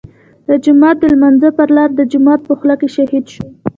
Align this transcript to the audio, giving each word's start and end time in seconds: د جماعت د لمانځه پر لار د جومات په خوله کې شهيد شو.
د 0.47 0.49
جماعت 0.65 0.97
د 0.99 1.03
لمانځه 1.13 1.49
پر 1.57 1.69
لار 1.77 1.89
د 1.95 2.01
جومات 2.11 2.39
په 2.45 2.53
خوله 2.59 2.75
کې 2.81 2.87
شهيد 2.95 3.25
شو. 3.33 3.45